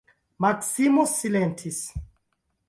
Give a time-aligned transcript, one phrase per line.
[0.45, 1.79] Maksimo silentis.